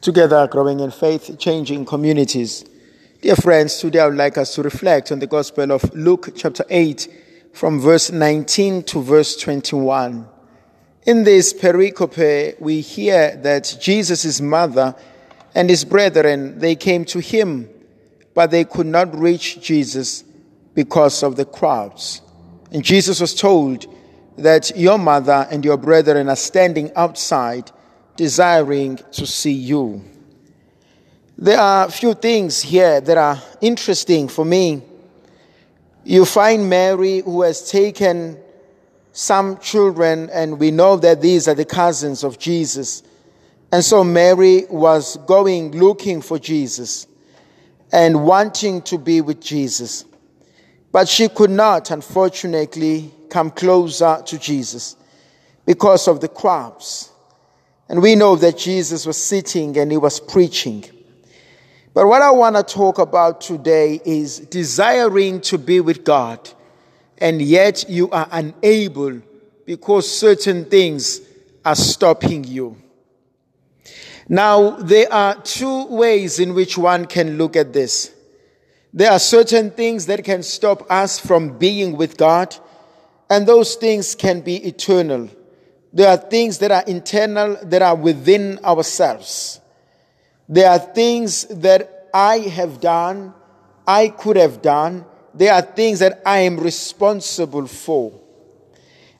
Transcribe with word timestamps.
together 0.00 0.46
growing 0.46 0.80
in 0.80 0.90
faith, 0.90 1.36
changing 1.38 1.84
communities. 1.84 2.64
Dear 3.20 3.36
friends, 3.36 3.78
today 3.78 4.00
I 4.00 4.06
would 4.06 4.16
like 4.16 4.38
us 4.38 4.54
to 4.54 4.62
reflect 4.62 5.10
on 5.10 5.18
the 5.18 5.26
Gospel 5.26 5.72
of 5.72 5.92
Luke 5.94 6.30
chapter 6.36 6.64
8 6.70 7.08
from 7.52 7.80
verse 7.80 8.12
19 8.12 8.84
to 8.84 9.02
verse 9.02 9.36
21. 9.36 10.28
In 11.04 11.24
this 11.24 11.52
pericope, 11.52 12.60
we 12.60 12.80
hear 12.80 13.36
that 13.36 13.76
Jesus' 13.80 14.40
mother 14.40 14.94
and 15.54 15.68
his 15.68 15.84
brethren, 15.84 16.58
they 16.58 16.76
came 16.76 17.04
to 17.06 17.18
him, 17.18 17.68
but 18.34 18.50
they 18.50 18.64
could 18.64 18.86
not 18.86 19.18
reach 19.18 19.60
Jesus 19.60 20.22
because 20.74 21.22
of 21.24 21.34
the 21.34 21.44
crowds. 21.44 22.20
And 22.70 22.84
Jesus 22.84 23.20
was 23.20 23.34
told 23.34 23.86
that 24.36 24.76
your 24.76 24.98
mother 24.98 25.48
and 25.50 25.64
your 25.64 25.76
brethren 25.76 26.28
are 26.28 26.36
standing 26.36 26.92
outside 26.94 27.72
desiring 28.18 28.98
to 29.12 29.24
see 29.24 29.52
you. 29.52 30.04
There 31.38 31.58
are 31.58 31.86
a 31.86 31.90
few 31.90 32.14
things 32.14 32.60
here 32.60 33.00
that 33.00 33.16
are 33.16 33.40
interesting 33.60 34.26
for 34.26 34.44
me. 34.44 34.82
You 36.02 36.24
find 36.24 36.68
Mary 36.68 37.20
who 37.20 37.42
has 37.42 37.70
taken 37.70 38.36
some 39.12 39.58
children, 39.58 40.30
and 40.30 40.58
we 40.58 40.72
know 40.72 40.96
that 40.96 41.20
these 41.20 41.46
are 41.46 41.54
the 41.54 41.64
cousins 41.64 42.24
of 42.24 42.40
Jesus. 42.40 43.04
And 43.70 43.84
so 43.84 44.02
Mary 44.02 44.64
was 44.68 45.16
going 45.18 45.70
looking 45.78 46.20
for 46.20 46.40
Jesus 46.40 47.06
and 47.92 48.24
wanting 48.24 48.82
to 48.82 48.98
be 48.98 49.20
with 49.20 49.40
Jesus. 49.40 50.04
But 50.90 51.08
she 51.08 51.28
could 51.28 51.50
not, 51.50 51.92
unfortunately, 51.92 53.14
come 53.30 53.52
closer 53.52 54.20
to 54.26 54.38
Jesus 54.38 54.96
because 55.64 56.08
of 56.08 56.20
the 56.20 56.28
crowds. 56.28 57.12
And 57.88 58.02
we 58.02 58.14
know 58.14 58.36
that 58.36 58.58
Jesus 58.58 59.06
was 59.06 59.16
sitting 59.16 59.76
and 59.78 59.90
he 59.90 59.96
was 59.96 60.20
preaching. 60.20 60.84
But 61.94 62.06
what 62.06 62.22
I 62.22 62.30
want 62.30 62.56
to 62.56 62.62
talk 62.62 62.98
about 62.98 63.40
today 63.40 64.00
is 64.04 64.38
desiring 64.38 65.40
to 65.42 65.58
be 65.58 65.80
with 65.80 66.04
God, 66.04 66.48
and 67.16 67.40
yet 67.40 67.88
you 67.88 68.10
are 68.10 68.28
unable 68.30 69.20
because 69.64 70.10
certain 70.10 70.66
things 70.66 71.22
are 71.64 71.74
stopping 71.74 72.44
you. 72.44 72.76
Now, 74.28 74.72
there 74.72 75.10
are 75.12 75.34
two 75.42 75.86
ways 75.86 76.38
in 76.38 76.54
which 76.54 76.76
one 76.76 77.06
can 77.06 77.38
look 77.38 77.56
at 77.56 77.72
this. 77.72 78.14
There 78.92 79.10
are 79.10 79.18
certain 79.18 79.70
things 79.70 80.06
that 80.06 80.22
can 80.24 80.42
stop 80.42 80.90
us 80.90 81.18
from 81.18 81.58
being 81.58 81.96
with 81.96 82.16
God, 82.18 82.54
and 83.30 83.46
those 83.46 83.74
things 83.74 84.14
can 84.14 84.42
be 84.42 84.56
eternal. 84.56 85.30
There 85.92 86.08
are 86.08 86.16
things 86.16 86.58
that 86.58 86.70
are 86.70 86.84
internal, 86.86 87.56
that 87.62 87.82
are 87.82 87.96
within 87.96 88.58
ourselves. 88.64 89.60
There 90.48 90.68
are 90.68 90.78
things 90.78 91.44
that 91.44 92.08
I 92.12 92.38
have 92.38 92.80
done, 92.80 93.34
I 93.86 94.08
could 94.08 94.36
have 94.36 94.60
done. 94.60 95.04
There 95.34 95.52
are 95.52 95.62
things 95.62 96.00
that 96.00 96.20
I 96.26 96.40
am 96.40 96.58
responsible 96.58 97.66
for. 97.66 98.12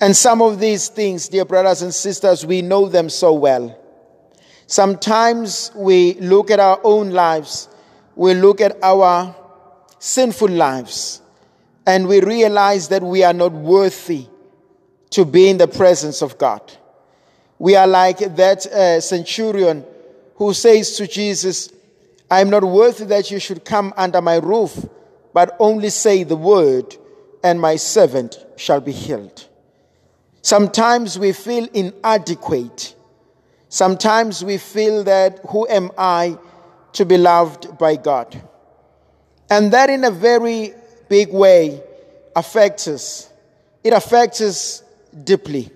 And 0.00 0.16
some 0.16 0.42
of 0.42 0.58
these 0.58 0.88
things, 0.88 1.28
dear 1.28 1.44
brothers 1.44 1.82
and 1.82 1.94
sisters, 1.94 2.44
we 2.44 2.60
know 2.60 2.88
them 2.88 3.08
so 3.08 3.32
well. 3.32 3.78
Sometimes 4.66 5.70
we 5.74 6.14
look 6.14 6.50
at 6.50 6.60
our 6.60 6.80
own 6.82 7.10
lives, 7.10 7.68
we 8.16 8.34
look 8.34 8.60
at 8.60 8.82
our 8.82 9.34
sinful 9.98 10.48
lives, 10.48 11.22
and 11.86 12.08
we 12.08 12.20
realize 12.20 12.88
that 12.88 13.02
we 13.02 13.22
are 13.22 13.32
not 13.32 13.52
worthy 13.52 14.26
to 15.12 15.24
be 15.24 15.48
in 15.48 15.58
the 15.58 15.68
presence 15.68 16.22
of 16.22 16.36
God. 16.38 16.60
We 17.58 17.76
are 17.76 17.86
like 17.86 18.18
that 18.18 18.66
uh, 18.66 19.00
centurion 19.00 19.84
who 20.36 20.52
says 20.52 20.96
to 20.96 21.06
Jesus, 21.06 21.72
I 22.30 22.40
am 22.40 22.50
not 22.50 22.64
worthy 22.64 23.04
that 23.04 23.30
you 23.30 23.38
should 23.38 23.64
come 23.64 23.94
under 23.96 24.20
my 24.20 24.36
roof, 24.36 24.86
but 25.32 25.54
only 25.58 25.90
say 25.90 26.24
the 26.24 26.36
word, 26.36 26.96
and 27.44 27.60
my 27.60 27.76
servant 27.76 28.38
shall 28.56 28.80
be 28.80 28.92
healed. 28.92 29.48
Sometimes 30.40 31.18
we 31.18 31.32
feel 31.32 31.68
inadequate. 31.72 32.96
Sometimes 33.68 34.44
we 34.44 34.58
feel 34.58 35.04
that, 35.04 35.40
who 35.48 35.68
am 35.68 35.90
I 35.96 36.38
to 36.94 37.04
be 37.04 37.16
loved 37.16 37.78
by 37.78 37.96
God? 37.96 38.42
And 39.50 39.72
that, 39.72 39.90
in 39.90 40.04
a 40.04 40.10
very 40.10 40.74
big 41.08 41.32
way, 41.32 41.82
affects 42.34 42.88
us. 42.88 43.30
It 43.84 43.92
affects 43.92 44.40
us 44.40 44.82
deeply 45.24 45.70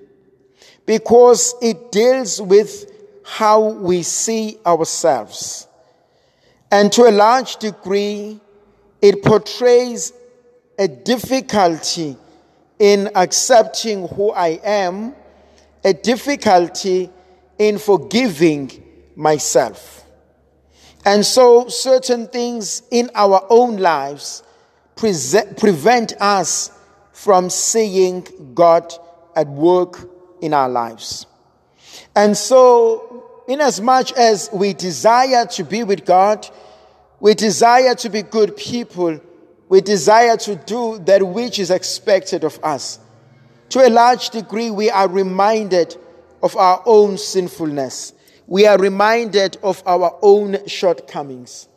because 0.86 1.54
it 1.60 1.90
deals 1.90 2.40
with 2.40 2.92
how 3.24 3.70
we 3.72 4.02
see 4.02 4.58
ourselves. 4.64 5.66
And 6.70 6.92
to 6.92 7.02
a 7.02 7.10
large 7.10 7.56
degree, 7.56 8.40
it 9.02 9.22
portrays 9.22 10.12
a 10.78 10.88
difficulty 10.88 12.16
in 12.78 13.10
accepting 13.14 14.06
who 14.08 14.30
I 14.30 14.60
am, 14.62 15.14
a 15.84 15.92
difficulty 15.92 17.10
in 17.58 17.78
forgiving 17.78 18.70
myself. 19.16 20.04
And 21.04 21.24
so, 21.24 21.68
certain 21.68 22.26
things 22.26 22.82
in 22.90 23.10
our 23.14 23.46
own 23.48 23.76
lives 23.76 24.42
prevent 24.96 26.20
us 26.20 26.70
from 27.12 27.48
seeing 27.48 28.26
God 28.54 28.92
at 29.36 29.46
work 29.46 30.10
in 30.40 30.52
our 30.52 30.68
lives. 30.68 31.26
And 32.14 32.36
so, 32.36 33.42
in 33.46 33.60
as 33.60 33.80
much 33.80 34.12
as 34.14 34.50
we 34.52 34.72
desire 34.72 35.46
to 35.46 35.64
be 35.64 35.84
with 35.84 36.04
God, 36.04 36.48
we 37.20 37.34
desire 37.34 37.94
to 37.96 38.08
be 38.08 38.22
good 38.22 38.56
people, 38.56 39.20
we 39.68 39.80
desire 39.80 40.36
to 40.38 40.56
do 40.56 40.98
that 41.00 41.22
which 41.22 41.58
is 41.58 41.70
expected 41.70 42.44
of 42.44 42.58
us. 42.62 42.98
To 43.70 43.86
a 43.86 43.90
large 43.90 44.30
degree, 44.30 44.70
we 44.70 44.90
are 44.90 45.08
reminded 45.08 45.96
of 46.42 46.56
our 46.56 46.82
own 46.86 47.18
sinfulness. 47.18 48.12
We 48.46 48.66
are 48.66 48.78
reminded 48.78 49.58
of 49.62 49.82
our 49.86 50.16
own 50.22 50.66
shortcomings. 50.66 51.68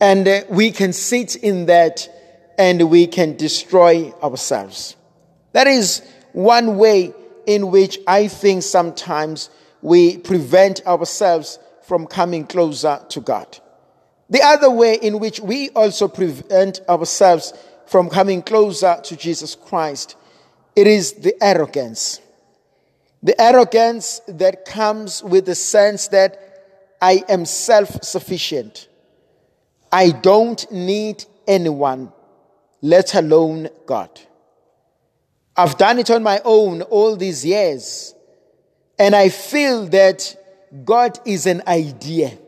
And 0.00 0.28
uh, 0.28 0.42
we 0.48 0.70
can 0.70 0.92
sit 0.92 1.34
in 1.34 1.66
that 1.66 2.08
and 2.56 2.88
we 2.88 3.06
can 3.08 3.36
destroy 3.36 4.12
ourselves. 4.22 4.96
That 5.52 5.66
is 5.66 6.02
one 6.38 6.76
way 6.76 7.12
in 7.46 7.72
which 7.72 7.98
I 8.06 8.28
think 8.28 8.62
sometimes 8.62 9.50
we 9.82 10.18
prevent 10.18 10.86
ourselves 10.86 11.58
from 11.82 12.06
coming 12.06 12.46
closer 12.46 13.04
to 13.08 13.20
God. 13.20 13.58
The 14.30 14.42
other 14.42 14.70
way 14.70 14.94
in 15.02 15.18
which 15.18 15.40
we 15.40 15.70
also 15.70 16.06
prevent 16.06 16.80
ourselves 16.88 17.54
from 17.86 18.08
coming 18.08 18.42
closer 18.42 19.00
to 19.02 19.16
Jesus 19.16 19.56
Christ, 19.56 20.14
it 20.76 20.86
is 20.86 21.14
the 21.14 21.34
arrogance. 21.42 22.20
The 23.20 23.40
arrogance 23.40 24.20
that 24.28 24.64
comes 24.64 25.24
with 25.24 25.44
the 25.44 25.56
sense 25.56 26.06
that 26.08 26.38
I 27.02 27.24
am 27.28 27.46
self 27.46 28.04
sufficient. 28.04 28.86
I 29.90 30.10
don't 30.10 30.70
need 30.70 31.24
anyone, 31.48 32.12
let 32.80 33.16
alone 33.16 33.70
God. 33.86 34.20
I've 35.58 35.76
done 35.76 35.98
it 35.98 36.08
on 36.08 36.22
my 36.22 36.40
own 36.44 36.82
all 36.82 37.16
these 37.16 37.44
years. 37.44 38.14
And 38.96 39.16
I 39.16 39.28
feel 39.28 39.86
that 39.86 40.36
God 40.84 41.18
is 41.26 41.46
an 41.46 41.64
idea. 41.66 42.38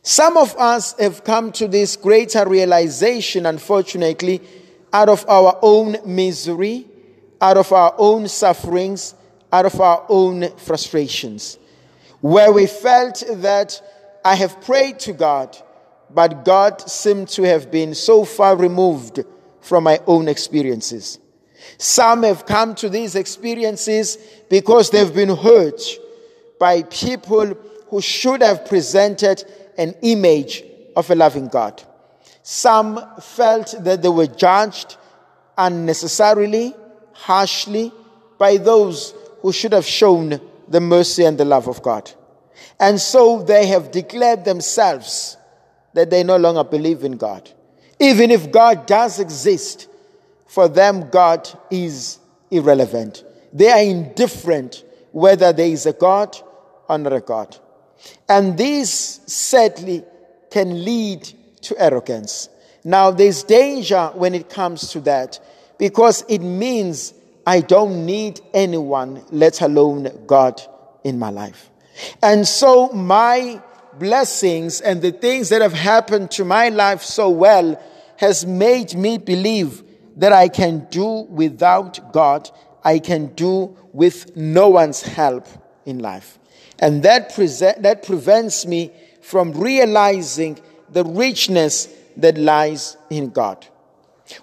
Some 0.00 0.38
of 0.38 0.56
us 0.56 0.98
have 0.98 1.24
come 1.24 1.52
to 1.52 1.68
this 1.68 1.94
greater 1.96 2.48
realization, 2.48 3.44
unfortunately, 3.44 4.40
out 4.94 5.10
of 5.10 5.28
our 5.28 5.58
own 5.60 5.98
misery, 6.06 6.86
out 7.38 7.58
of 7.58 7.70
our 7.70 7.94
own 7.98 8.28
sufferings, 8.28 9.14
out 9.52 9.66
of 9.66 9.78
our 9.78 10.06
own 10.08 10.56
frustrations, 10.56 11.58
where 12.22 12.50
we 12.50 12.66
felt 12.66 13.24
that 13.28 13.78
I 14.24 14.36
have 14.36 14.62
prayed 14.62 15.00
to 15.00 15.12
God, 15.12 15.54
but 16.08 16.46
God 16.46 16.80
seemed 16.88 17.28
to 17.30 17.42
have 17.42 17.70
been 17.70 17.94
so 17.94 18.24
far 18.24 18.56
removed 18.56 19.22
from 19.60 19.84
my 19.84 20.00
own 20.06 20.28
experiences. 20.28 21.18
Some 21.78 22.22
have 22.22 22.46
come 22.46 22.74
to 22.76 22.88
these 22.88 23.14
experiences 23.14 24.18
because 24.48 24.90
they've 24.90 25.14
been 25.14 25.36
hurt 25.36 25.80
by 26.58 26.82
people 26.84 27.54
who 27.88 28.00
should 28.00 28.42
have 28.42 28.66
presented 28.66 29.44
an 29.78 29.94
image 30.02 30.64
of 30.96 31.10
a 31.10 31.14
loving 31.14 31.48
God. 31.48 31.82
Some 32.42 33.00
felt 33.20 33.74
that 33.80 34.02
they 34.02 34.08
were 34.08 34.26
judged 34.26 34.96
unnecessarily, 35.58 36.74
harshly 37.12 37.92
by 38.38 38.56
those 38.56 39.14
who 39.40 39.52
should 39.52 39.72
have 39.72 39.86
shown 39.86 40.40
the 40.68 40.80
mercy 40.80 41.24
and 41.24 41.38
the 41.38 41.44
love 41.44 41.68
of 41.68 41.82
God. 41.82 42.10
And 42.78 43.00
so 43.00 43.42
they 43.42 43.66
have 43.66 43.90
declared 43.90 44.44
themselves 44.44 45.36
that 45.94 46.10
they 46.10 46.22
no 46.22 46.36
longer 46.36 46.64
believe 46.64 47.04
in 47.04 47.16
God. 47.16 47.50
Even 47.98 48.30
if 48.30 48.50
God 48.50 48.86
does 48.86 49.18
exist, 49.18 49.88
for 50.46 50.68
them, 50.68 51.10
God 51.10 51.48
is 51.70 52.18
irrelevant. 52.50 53.24
They 53.52 53.70
are 53.70 53.82
indifferent 53.82 54.84
whether 55.12 55.52
there 55.52 55.68
is 55.68 55.86
a 55.86 55.92
God 55.92 56.36
or 56.88 56.98
not 56.98 57.12
a 57.12 57.20
God. 57.20 57.56
And 58.28 58.56
this 58.56 58.90
sadly 59.26 60.04
can 60.50 60.84
lead 60.84 61.28
to 61.62 61.74
arrogance. 61.78 62.48
Now, 62.84 63.10
there's 63.10 63.42
danger 63.42 64.10
when 64.14 64.34
it 64.34 64.48
comes 64.48 64.90
to 64.92 65.00
that 65.00 65.40
because 65.78 66.24
it 66.28 66.40
means 66.40 67.14
I 67.46 67.60
don't 67.60 68.06
need 68.06 68.40
anyone, 68.54 69.24
let 69.30 69.60
alone 69.60 70.24
God, 70.26 70.60
in 71.02 71.18
my 71.18 71.30
life. 71.30 71.70
And 72.22 72.46
so, 72.46 72.88
my 72.88 73.62
blessings 73.98 74.80
and 74.80 75.00
the 75.00 75.12
things 75.12 75.48
that 75.48 75.62
have 75.62 75.72
happened 75.72 76.30
to 76.32 76.44
my 76.44 76.68
life 76.68 77.02
so 77.02 77.30
well 77.30 77.80
has 78.18 78.44
made 78.44 78.94
me 78.94 79.18
believe 79.18 79.82
that 80.16 80.32
I 80.32 80.48
can 80.48 80.86
do 80.90 81.26
without 81.28 82.12
God, 82.12 82.50
I 82.84 82.98
can 82.98 83.34
do 83.34 83.76
with 83.92 84.36
no 84.36 84.68
one's 84.68 85.02
help 85.02 85.46
in 85.84 85.98
life. 85.98 86.38
And 86.78 87.02
that, 87.02 87.34
pre- 87.34 87.46
that 87.46 88.02
prevents 88.04 88.66
me 88.66 88.92
from 89.22 89.52
realizing 89.52 90.58
the 90.90 91.04
richness 91.04 91.88
that 92.16 92.38
lies 92.38 92.96
in 93.10 93.30
God. 93.30 93.66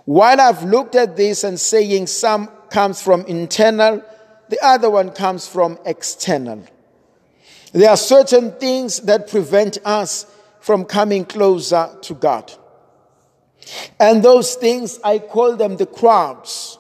While 0.05 0.39
I've 0.39 0.63
looked 0.63 0.95
at 0.95 1.15
this 1.15 1.43
and 1.43 1.59
saying 1.59 2.07
some 2.07 2.47
comes 2.69 3.01
from 3.01 3.21
internal, 3.25 4.03
the 4.49 4.63
other 4.65 4.89
one 4.89 5.11
comes 5.11 5.47
from 5.47 5.77
external. 5.85 6.63
There 7.71 7.89
are 7.89 7.97
certain 7.97 8.51
things 8.53 8.99
that 9.01 9.29
prevent 9.29 9.79
us 9.83 10.25
from 10.59 10.85
coming 10.85 11.25
closer 11.25 11.89
to 12.01 12.13
God. 12.13 12.53
And 13.99 14.23
those 14.23 14.55
things, 14.55 14.99
I 15.03 15.19
call 15.19 15.55
them 15.55 15.77
the 15.77 15.85
crowds. 15.85 16.77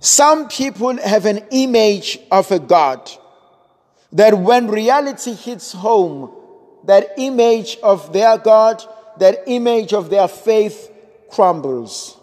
Some 0.00 0.48
people 0.48 0.96
have 0.98 1.24
an 1.24 1.46
image 1.50 2.18
of 2.30 2.50
a 2.50 2.58
God 2.58 3.10
that 4.12 4.38
when 4.38 4.68
reality 4.68 5.34
hits 5.34 5.72
home, 5.72 6.30
that 6.84 7.14
image 7.16 7.78
of 7.82 8.12
their 8.12 8.38
God, 8.38 8.82
that 9.18 9.42
image 9.46 9.92
of 9.92 10.10
their 10.10 10.28
faith 10.28 10.90
crumbles. 11.30 12.16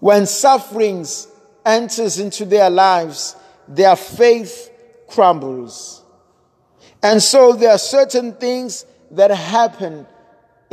When 0.00 0.26
sufferings 0.26 1.28
enters 1.66 2.18
into 2.18 2.44
their 2.44 2.70
lives, 2.70 3.36
their 3.68 3.96
faith 3.96 4.70
crumbles. 5.08 6.02
And 7.02 7.22
so 7.22 7.52
there 7.52 7.70
are 7.70 7.78
certain 7.78 8.34
things 8.34 8.86
that 9.10 9.30
happen 9.30 10.06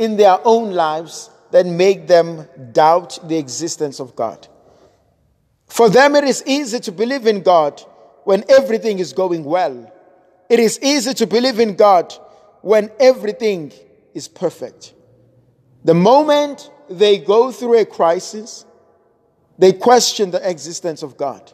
in 0.00 0.16
their 0.16 0.38
own 0.46 0.72
lives 0.72 1.28
that 1.50 1.66
make 1.66 2.06
them 2.06 2.48
doubt 2.72 3.18
the 3.28 3.36
existence 3.36 4.00
of 4.00 4.16
God. 4.16 4.48
For 5.66 5.90
them, 5.90 6.16
it 6.16 6.24
is 6.24 6.42
easy 6.46 6.80
to 6.80 6.90
believe 6.90 7.26
in 7.26 7.42
God 7.42 7.82
when 8.24 8.42
everything 8.48 8.98
is 8.98 9.12
going 9.12 9.44
well. 9.44 9.92
It 10.48 10.58
is 10.58 10.80
easy 10.82 11.12
to 11.14 11.26
believe 11.26 11.60
in 11.60 11.76
God 11.76 12.14
when 12.62 12.90
everything 12.98 13.72
is 14.14 14.26
perfect. 14.26 14.94
The 15.84 15.94
moment 15.94 16.70
they 16.88 17.18
go 17.18 17.52
through 17.52 17.80
a 17.80 17.84
crisis, 17.84 18.64
they 19.58 19.74
question 19.74 20.30
the 20.30 20.48
existence 20.48 21.02
of 21.02 21.18
God. 21.18 21.52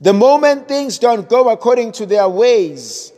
The 0.00 0.12
moment 0.12 0.66
things 0.66 0.98
don't 0.98 1.28
go 1.28 1.48
according 1.48 1.92
to 1.92 2.06
their 2.06 2.28
ways, 2.28 3.12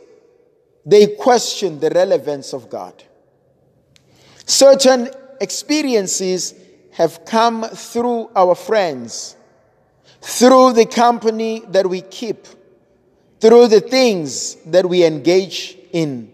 they 0.85 1.06
question 1.06 1.81
the 1.81 1.89
relevance 1.89 2.53
of 2.53 2.69
God. 2.69 3.05
Certain 4.50 5.08
experiences 5.41 6.55
have 6.91 7.25
come 7.25 7.62
through 7.62 8.29
our 8.35 8.56
friends, 8.56 9.37
through 10.20 10.73
the 10.73 10.87
company 10.87 11.62
that 11.69 11.88
we 11.88 12.00
keep, 12.00 12.49
through 13.38 13.69
the 13.69 13.81
things 13.81 14.56
that 14.67 14.85
we 14.88 15.05
engage 15.05 15.76
in. 15.93 16.32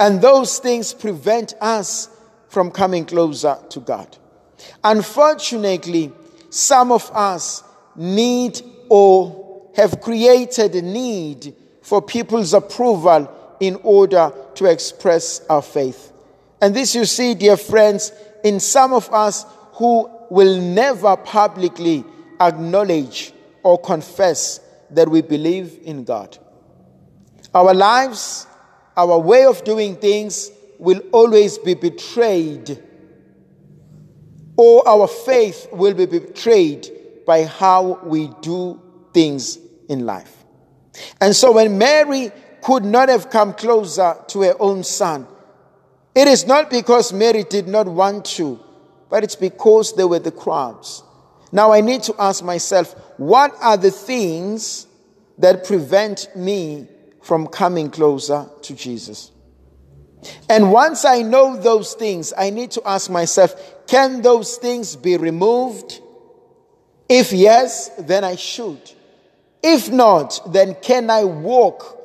And 0.00 0.20
those 0.20 0.58
things 0.58 0.92
prevent 0.92 1.54
us 1.60 2.08
from 2.48 2.72
coming 2.72 3.04
closer 3.04 3.56
to 3.68 3.78
God. 3.78 4.18
Unfortunately, 4.82 6.10
some 6.50 6.90
of 6.90 7.08
us 7.12 7.62
need 7.94 8.60
or 8.88 9.70
have 9.76 10.00
created 10.00 10.74
a 10.74 10.82
need 10.82 11.54
for 11.80 12.02
people's 12.02 12.54
approval 12.54 13.30
in 13.60 13.78
order 13.84 14.32
to 14.56 14.64
express 14.64 15.46
our 15.48 15.62
faith. 15.62 16.10
And 16.60 16.74
this 16.74 16.94
you 16.94 17.04
see, 17.04 17.34
dear 17.34 17.56
friends, 17.56 18.12
in 18.44 18.60
some 18.60 18.92
of 18.92 19.12
us 19.12 19.46
who 19.74 20.10
will 20.30 20.60
never 20.60 21.16
publicly 21.16 22.04
acknowledge 22.40 23.32
or 23.62 23.78
confess 23.78 24.60
that 24.90 25.08
we 25.08 25.22
believe 25.22 25.78
in 25.82 26.04
God. 26.04 26.36
Our 27.54 27.74
lives, 27.74 28.46
our 28.96 29.18
way 29.18 29.44
of 29.44 29.64
doing 29.64 29.96
things 29.96 30.50
will 30.78 31.00
always 31.12 31.58
be 31.58 31.74
betrayed, 31.74 32.82
or 34.56 34.86
our 34.86 35.06
faith 35.06 35.66
will 35.72 35.94
be 35.94 36.06
betrayed 36.06 36.90
by 37.26 37.44
how 37.44 38.00
we 38.04 38.30
do 38.40 38.80
things 39.12 39.58
in 39.88 40.06
life. 40.06 40.44
And 41.20 41.34
so 41.34 41.52
when 41.52 41.78
Mary 41.78 42.32
could 42.62 42.84
not 42.84 43.08
have 43.08 43.30
come 43.30 43.54
closer 43.54 44.16
to 44.28 44.42
her 44.42 44.54
own 44.60 44.84
son. 44.84 45.26
It 46.14 46.26
is 46.26 46.46
not 46.46 46.70
because 46.70 47.12
Mary 47.12 47.44
did 47.44 47.68
not 47.68 47.86
want 47.86 48.24
to, 48.36 48.58
but 49.08 49.22
it's 49.22 49.36
because 49.36 49.94
there 49.94 50.08
were 50.08 50.18
the 50.18 50.32
crowds. 50.32 51.02
Now 51.52 51.72
I 51.72 51.80
need 51.80 52.02
to 52.04 52.14
ask 52.18 52.44
myself, 52.44 52.94
what 53.16 53.52
are 53.60 53.76
the 53.76 53.90
things 53.90 54.86
that 55.38 55.64
prevent 55.64 56.28
me 56.36 56.88
from 57.22 57.46
coming 57.46 57.90
closer 57.90 58.48
to 58.62 58.74
Jesus? 58.74 59.30
And 60.48 60.70
once 60.70 61.04
I 61.04 61.22
know 61.22 61.56
those 61.56 61.94
things, 61.94 62.32
I 62.36 62.50
need 62.50 62.72
to 62.72 62.82
ask 62.84 63.10
myself, 63.10 63.54
can 63.86 64.22
those 64.22 64.56
things 64.56 64.96
be 64.96 65.16
removed? 65.16 66.00
If 67.08 67.32
yes, 67.32 67.90
then 67.98 68.22
I 68.22 68.36
should. 68.36 68.80
If 69.62 69.90
not, 69.90 70.40
then 70.52 70.76
can 70.80 71.10
I 71.10 71.24
walk 71.24 71.98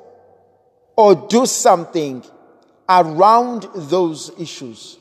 or 0.96 1.16
do 1.16 1.46
something 1.46 2.24
around 2.88 3.68
those 3.76 4.32
issues? 4.40 4.98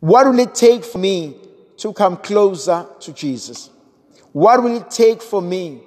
What 0.00 0.26
will 0.26 0.38
it 0.38 0.54
take 0.54 0.84
for 0.84 0.98
me 0.98 1.36
to 1.78 1.92
come 1.92 2.16
closer 2.16 2.86
to 3.00 3.12
Jesus? 3.12 3.70
What 4.32 4.62
will 4.62 4.76
it 4.76 4.90
take 4.90 5.22
for 5.22 5.42
me 5.42 5.82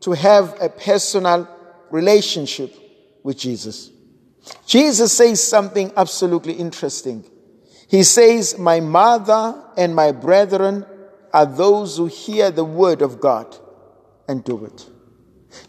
to 0.00 0.12
have 0.12 0.56
a 0.60 0.68
personal 0.68 1.48
relationship 1.90 2.74
with 3.22 3.38
Jesus? 3.38 3.90
Jesus 4.66 5.12
says 5.12 5.42
something 5.42 5.92
absolutely 5.96 6.54
interesting. 6.54 7.24
He 7.88 8.02
says, 8.02 8.58
My 8.58 8.80
mother 8.80 9.62
and 9.76 9.94
my 9.94 10.12
brethren 10.12 10.86
are 11.32 11.46
those 11.46 11.96
who 11.96 12.06
hear 12.06 12.50
the 12.50 12.64
word 12.64 13.02
of 13.02 13.20
God 13.20 13.56
and 14.28 14.44
do 14.44 14.64
it. 14.64 14.86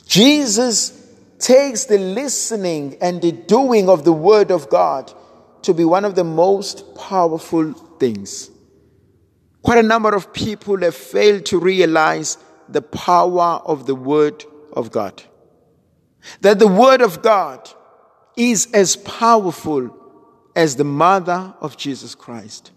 Jesus 0.05 0.98
takes 1.39 1.85
the 1.85 1.97
listening 1.97 2.97
and 3.01 3.21
the 3.21 3.31
doing 3.31 3.89
of 3.89 4.03
the 4.03 4.13
Word 4.13 4.51
of 4.51 4.69
God 4.69 5.11
to 5.63 5.73
be 5.73 5.85
one 5.85 6.05
of 6.05 6.15
the 6.15 6.23
most 6.23 6.95
powerful 6.95 7.73
things. 7.99 8.49
Quite 9.61 9.79
a 9.79 9.83
number 9.83 10.13
of 10.13 10.31
people 10.33 10.77
have 10.79 10.95
failed 10.95 11.45
to 11.47 11.59
realize 11.59 12.37
the 12.67 12.81
power 12.81 13.61
of 13.65 13.85
the 13.85 13.95
Word 13.95 14.45
of 14.73 14.91
God. 14.91 15.23
That 16.41 16.59
the 16.59 16.67
Word 16.67 17.01
of 17.01 17.21
God 17.21 17.69
is 18.37 18.69
as 18.73 18.95
powerful 18.95 19.95
as 20.55 20.75
the 20.75 20.83
mother 20.83 21.53
of 21.61 21.77
Jesus 21.77 22.15
Christ, 22.15 22.71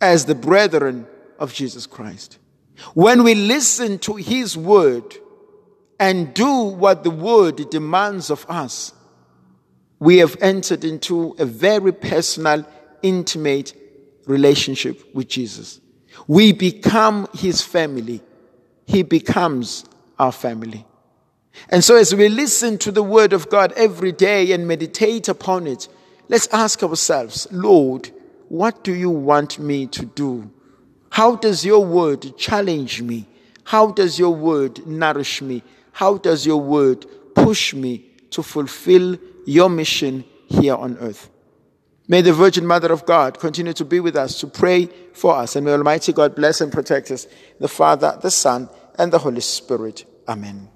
as 0.00 0.24
the 0.26 0.34
brethren 0.34 1.06
of 1.38 1.52
Jesus 1.52 1.86
Christ. 1.86 2.38
When 2.94 3.22
we 3.22 3.34
listen 3.34 3.98
to 4.00 4.16
His 4.16 4.56
Word, 4.56 5.16
and 5.98 6.34
do 6.34 6.62
what 6.64 7.04
the 7.04 7.10
word 7.10 7.70
demands 7.70 8.30
of 8.30 8.44
us, 8.48 8.92
we 9.98 10.18
have 10.18 10.36
entered 10.40 10.84
into 10.84 11.34
a 11.38 11.44
very 11.44 11.92
personal, 11.92 12.66
intimate 13.02 13.74
relationship 14.26 15.14
with 15.14 15.28
Jesus. 15.28 15.80
We 16.26 16.52
become 16.52 17.28
his 17.34 17.62
family. 17.62 18.22
He 18.86 19.02
becomes 19.02 19.84
our 20.18 20.32
family. 20.32 20.86
And 21.68 21.84
so, 21.84 21.96
as 21.96 22.14
we 22.14 22.28
listen 22.28 22.78
to 22.78 22.92
the 22.92 23.02
word 23.02 23.32
of 23.32 23.48
God 23.48 23.72
every 23.76 24.12
day 24.12 24.52
and 24.52 24.66
meditate 24.66 25.28
upon 25.28 25.66
it, 25.66 25.88
let's 26.28 26.48
ask 26.48 26.82
ourselves, 26.82 27.46
Lord, 27.52 28.10
what 28.48 28.84
do 28.84 28.92
you 28.92 29.10
want 29.10 29.58
me 29.58 29.86
to 29.88 30.04
do? 30.04 30.50
How 31.10 31.36
does 31.36 31.64
your 31.64 31.84
word 31.84 32.36
challenge 32.36 33.00
me? 33.02 33.28
How 33.64 33.92
does 33.92 34.18
your 34.18 34.34
word 34.34 34.86
nourish 34.86 35.40
me? 35.40 35.62
How 35.94 36.18
does 36.18 36.44
your 36.44 36.60
word 36.60 37.06
push 37.34 37.72
me 37.72 38.10
to 38.30 38.42
fulfill 38.42 39.16
your 39.46 39.70
mission 39.70 40.24
here 40.48 40.74
on 40.74 40.98
earth? 40.98 41.30
May 42.08 42.20
the 42.20 42.32
Virgin 42.32 42.66
Mother 42.66 42.92
of 42.92 43.06
God 43.06 43.38
continue 43.38 43.72
to 43.74 43.84
be 43.84 44.00
with 44.00 44.16
us, 44.16 44.38
to 44.40 44.48
pray 44.48 44.86
for 45.14 45.36
us, 45.36 45.56
and 45.56 45.64
may 45.64 45.72
Almighty 45.72 46.12
God 46.12 46.34
bless 46.34 46.60
and 46.60 46.72
protect 46.72 47.10
us, 47.10 47.26
the 47.60 47.68
Father, 47.68 48.18
the 48.20 48.30
Son, 48.30 48.68
and 48.98 49.12
the 49.12 49.18
Holy 49.18 49.40
Spirit. 49.40 50.04
Amen. 50.28 50.68